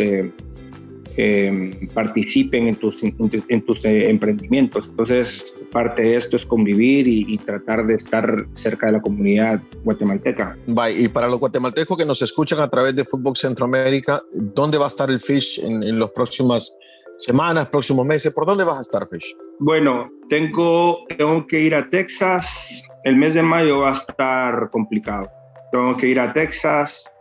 eh, 1.16 1.88
participen 1.92 2.68
en 2.68 2.76
tus, 2.76 3.02
en 3.02 3.62
tus 3.62 3.84
eh, 3.84 4.10
emprendimientos. 4.10 4.88
Entonces, 4.88 5.56
parte 5.70 6.02
de 6.02 6.16
esto 6.16 6.36
es 6.36 6.44
convivir 6.44 7.06
y, 7.08 7.34
y, 7.34 7.38
tratar 7.38 7.86
de 7.86 7.94
estar 7.94 8.46
cerca 8.54 8.86
de 8.86 8.92
la 8.92 9.02
comunidad 9.02 9.60
guatemalteca. 9.84 10.56
Bye. 10.66 10.92
Y 10.98 11.08
para 11.08 11.28
los 11.28 11.38
guatemaltecos 11.38 11.96
que 11.96 12.04
nos 12.04 12.20
escuchan 12.22 12.60
a 12.60 12.68
través 12.68 12.96
de 12.96 13.04
Fútbol 13.04 13.36
Centroamérica, 13.36 14.22
¿dónde 14.32 14.78
va 14.78 14.84
a 14.84 14.88
estar 14.88 15.10
el 15.10 15.20
Fish 15.20 15.60
en, 15.62 15.82
en 15.82 15.98
las 15.98 16.10
próximas 16.10 16.76
semanas, 17.16 17.68
próximos 17.68 18.04
meses? 18.06 18.32
¿Por 18.32 18.46
dónde 18.46 18.64
vas 18.64 18.78
a 18.78 18.80
estar, 18.80 19.08
Fish? 19.08 19.36
Bueno, 19.60 20.10
tengo, 20.28 21.04
tengo 21.16 21.46
que 21.46 21.60
ir 21.60 21.74
a 21.74 21.88
Texas. 21.88 22.82
El 23.04 23.16
mes 23.16 23.34
de 23.34 23.42
mayo 23.42 23.80
va 23.80 23.90
a 23.90 23.94
estar 23.94 24.70
complicado. 24.70 25.30
Tengo 25.70 25.96
que 25.96 26.08
ir 26.08 26.20
a 26.20 26.32
Texas, 26.32 27.12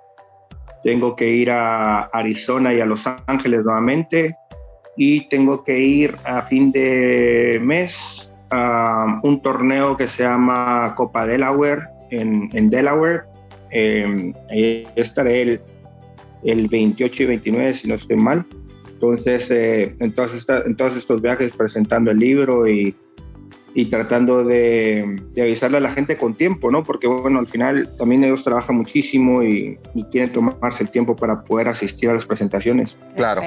tengo 0.84 1.16
que 1.16 1.30
ir 1.30 1.50
a 1.52 2.02
Arizona 2.14 2.74
y 2.74 2.82
a 2.82 2.86
Los 2.86 3.08
Ángeles 3.28 3.64
nuevamente. 3.64 4.36
y 4.96 5.28
tengo 5.30 5.64
que 5.64 5.80
ir 5.80 6.16
a 6.24 6.44
fin 6.44 6.72
de 6.72 7.60
mes 7.64 8.32
a 8.52 9.20
un 9.24 9.42
torneo 9.42 9.98
que 9.98 10.08
se 10.08 10.22
llama 10.22 10.94
Copa 10.96 11.26
Delaware 11.26 11.88
en, 12.12 12.50
en 12.54 12.70
Delaware. 12.70 13.24
Eh, 13.72 14.34
ahí 14.52 14.88
estaré 14.96 15.42
el, 15.42 15.62
el 16.44 16.68
28 16.68 17.24
y 17.24 17.26
29, 17.26 17.74
si 17.74 17.88
no 17.88 17.96
estoy 17.96 18.18
mal. 18.18 18.46
Entonces, 19.04 19.52
eh, 19.52 19.96
en, 20.00 20.14
todas 20.14 20.48
en, 20.66 20.76
todos 20.76 20.96
estos 20.96 21.22
viajes 21.22 21.52
presentando 21.52 22.12
el 22.12 22.20
libro 22.20 22.68
y, 22.68 22.96
y 23.76 23.86
tratando 23.86 24.44
de, 24.44 25.16
de, 25.34 25.42
avisarle 25.42 25.78
a 25.78 25.80
la 25.80 25.92
gente 25.92 26.18
con 26.18 26.36
tiempo, 26.36 26.70
¿no? 26.70 26.84
Porque, 26.84 27.08
bueno, 27.08 27.40
al 27.40 27.48
final 27.48 27.90
también 27.98 28.24
ellos 28.24 28.44
trabajan 28.44 28.76
muchísimo 28.76 29.44
y, 29.44 29.80
y 29.96 30.04
quieren 30.06 30.32
tomarse 30.32 30.84
el 30.84 30.92
tiempo 30.92 31.16
para 31.16 31.44
poder 31.44 31.68
asistir 31.70 32.10
a 32.10 32.14
las 32.14 32.26
presentaciones. 32.26 32.98
Claro. 33.16 33.42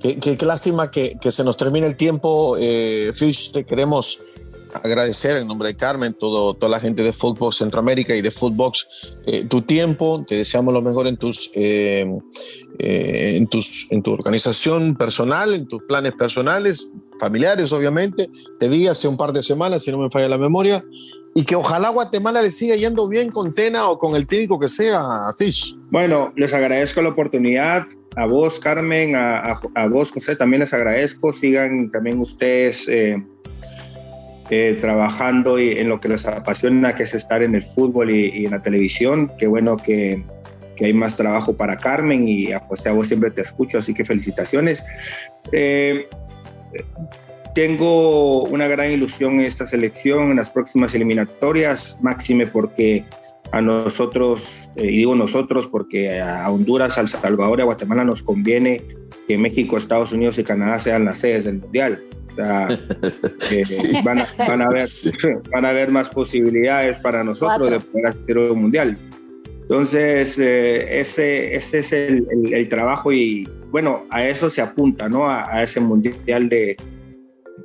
Qué, 0.00 0.20
qué, 0.20 0.36
qué, 0.36 0.46
lástima 0.46 0.90
que, 0.90 1.18
que, 1.20 1.32
se 1.32 1.42
nos 1.42 1.56
termine 1.56 1.86
el 1.86 1.96
tiempo, 1.96 2.56
eh, 2.58 3.10
Fish. 3.12 3.50
Te 3.50 3.64
queremos 3.64 4.22
agradecer 4.74 5.36
en 5.36 5.46
nombre 5.46 5.68
de 5.68 5.76
Carmen, 5.76 6.14
todo, 6.14 6.54
toda 6.54 6.70
la 6.70 6.80
gente 6.80 7.02
de 7.02 7.12
Footbox 7.12 7.56
Centroamérica 7.56 8.14
y 8.14 8.22
de 8.22 8.30
Footbox 8.30 8.88
eh, 9.26 9.44
tu 9.44 9.62
tiempo. 9.62 10.24
Te 10.26 10.36
deseamos 10.36 10.72
lo 10.74 10.82
mejor 10.82 11.06
en 11.06 11.16
tus, 11.16 11.50
eh, 11.54 12.06
eh, 12.78 13.32
en, 13.36 13.46
tus, 13.46 13.86
en 13.90 14.02
tu 14.02 14.12
organización 14.12 14.96
personal, 14.96 15.54
en 15.54 15.66
tus 15.66 15.82
planes 15.84 16.12
personales, 16.12 16.92
familiares, 17.18 17.72
obviamente. 17.72 18.30
Te 18.58 18.68
vi 18.68 18.86
hace 18.86 19.08
un 19.08 19.16
par 19.16 19.32
de 19.32 19.42
semanas, 19.42 19.84
si 19.84 19.90
no 19.90 19.98
me 19.98 20.10
falla 20.10 20.28
la 20.28 20.38
memoria. 20.38 20.84
Y 21.34 21.44
que 21.44 21.54
ojalá 21.54 21.90
Guatemala 21.90 22.42
le 22.42 22.50
siga 22.50 22.74
yendo 22.74 23.08
bien 23.08 23.30
con 23.30 23.52
Tena 23.52 23.88
o 23.88 23.98
con 23.98 24.16
el 24.16 24.26
técnico 24.26 24.58
que 24.58 24.66
sea, 24.66 25.02
Fish. 25.36 25.76
Bueno, 25.90 26.32
les 26.36 26.52
agradezco 26.52 27.00
la 27.00 27.10
oportunidad 27.10 27.86
a 28.16 28.26
vos, 28.26 28.58
Carmen, 28.58 29.14
a, 29.14 29.38
a, 29.38 29.60
a, 29.74 29.86
vos, 29.86 30.10
José, 30.10 30.34
también 30.34 30.60
les 30.60 30.72
agradezco. 30.72 31.32
Sigan 31.32 31.90
también 31.92 32.18
ustedes 32.18 32.88
eh, 32.88 33.22
eh, 34.50 34.76
trabajando 34.80 35.58
en 35.58 35.88
lo 35.88 36.00
que 36.00 36.08
les 36.08 36.26
apasiona, 36.26 36.94
que 36.94 37.02
es 37.02 37.14
estar 37.14 37.42
en 37.42 37.54
el 37.54 37.62
fútbol 37.62 38.10
y, 38.10 38.30
y 38.30 38.44
en 38.46 38.52
la 38.52 38.62
televisión. 38.62 39.30
Qué 39.38 39.46
bueno 39.46 39.76
que, 39.76 40.22
que, 40.76 40.86
hay 40.86 40.92
más 40.92 41.16
trabajo 41.16 41.54
para 41.54 41.76
Carmen 41.76 42.26
y 42.26 42.48
pues, 42.68 42.86
a 42.86 42.92
vos 42.92 43.08
siempre 43.08 43.30
te 43.30 43.42
escucho, 43.42 43.78
así 43.78 43.92
que 43.92 44.04
felicitaciones. 44.04 44.82
Eh, 45.52 46.08
tengo 47.54 48.44
una 48.44 48.68
gran 48.68 48.90
ilusión 48.92 49.40
en 49.40 49.46
esta 49.46 49.66
selección, 49.66 50.30
en 50.30 50.36
las 50.36 50.48
próximas 50.48 50.94
eliminatorias, 50.94 51.98
máxime 52.00 52.46
porque 52.46 53.04
a 53.52 53.60
nosotros, 53.60 54.70
eh, 54.76 54.84
digo 54.84 55.14
nosotros 55.14 55.66
porque 55.66 56.20
a 56.20 56.48
Honduras, 56.50 56.98
a 56.98 57.00
El 57.00 57.08
Salvador 57.08 57.58
y 57.58 57.62
a 57.62 57.64
Guatemala 57.64 58.04
nos 58.04 58.22
conviene 58.22 58.80
que 59.26 59.38
México, 59.38 59.76
Estados 59.76 60.12
Unidos 60.12 60.38
y 60.38 60.44
Canadá 60.44 60.78
sean 60.78 61.04
las 61.04 61.18
sedes 61.18 61.46
del 61.46 61.58
Mundial. 61.58 62.02
Sea, 62.38 62.68
eh, 63.50 63.64
van, 64.04 64.20
a, 64.20 64.26
van, 64.46 64.62
a 64.62 64.68
ver, 64.68 64.82
sí. 64.86 65.10
van 65.50 65.64
a 65.64 65.70
haber 65.70 65.90
más 65.90 66.08
posibilidades 66.08 66.98
para 67.00 67.24
nosotros 67.24 67.58
Cuatro. 67.58 67.78
de 67.78 67.84
poder 67.84 68.06
asistir 68.06 68.38
al 68.38 68.54
Mundial. 68.54 68.96
Entonces, 69.62 70.38
eh, 70.38 71.00
ese, 71.00 71.56
ese 71.56 71.78
es 71.80 71.92
el, 71.92 72.26
el, 72.30 72.54
el, 72.54 72.68
trabajo 72.68 73.12
y 73.12 73.46
bueno, 73.70 74.06
a 74.10 74.24
eso 74.24 74.48
se 74.50 74.62
apunta, 74.62 75.08
¿no? 75.08 75.28
A, 75.28 75.44
a 75.52 75.64
ese 75.64 75.80
Mundial 75.80 76.48
de, 76.48 76.76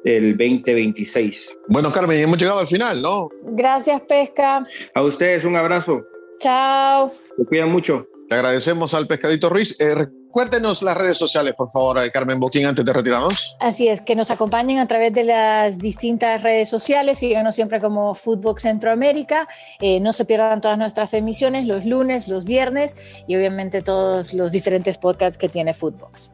del 0.04 0.32
2026. 0.32 1.38
Bueno, 1.68 1.92
Carmen, 1.92 2.18
hemos 2.18 2.40
llegado 2.40 2.60
al 2.60 2.68
final, 2.68 3.00
¿no? 3.00 3.30
Gracias, 3.44 4.02
Pesca. 4.02 4.66
A 4.96 5.02
ustedes 5.04 5.46
un 5.46 5.56
abrazo. 5.56 6.02
Chao. 6.40 7.14
Se 7.38 7.46
cuidan 7.46 7.72
mucho. 7.72 8.08
Agradecemos 8.34 8.94
al 8.94 9.08
Pescadito 9.08 9.50
Ruiz. 9.50 9.80
Eh, 9.80 10.08
Cuéntenos 10.34 10.82
las 10.82 10.98
redes 10.98 11.20
sociales, 11.20 11.54
por 11.56 11.70
favor, 11.70 12.00
Carmen 12.12 12.40
Boquín, 12.40 12.66
antes 12.66 12.84
de 12.84 12.92
retirarnos. 12.92 13.56
Así 13.60 13.88
es, 13.88 14.02
que 14.02 14.16
nos 14.16 14.32
acompañen 14.32 14.80
a 14.80 14.88
través 14.88 15.14
de 15.14 15.24
las 15.24 15.78
distintas 15.78 16.42
redes 16.42 16.68
sociales, 16.70 17.20
síganos 17.20 17.54
siempre 17.54 17.80
como 17.80 18.16
Footbox 18.16 18.64
Centroamérica, 18.64 19.48
eh, 19.80 20.00
no 20.00 20.12
se 20.12 20.26
pierdan 20.26 20.60
todas 20.60 20.80
nuestras 20.80 21.14
emisiones 21.14 21.68
los 21.68 21.86
lunes, 21.86 22.28
los 22.28 22.46
viernes 22.46 22.96
y 23.28 23.36
obviamente 23.36 23.84
todos 23.84 24.34
los 24.34 24.52
diferentes 24.52 24.98
podcasts 24.98 25.38
que 25.38 25.50
tiene 25.50 25.76
Footbox. 25.76 26.32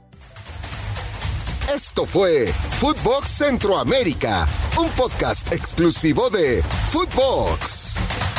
Esto 1.75 2.05
fue 2.05 2.45
Footbox 2.79 3.27
Centroamérica, 3.27 4.47
un 4.79 4.87
podcast 4.91 5.51
exclusivo 5.51 6.29
de 6.29 6.63
Footbox. 6.87 8.38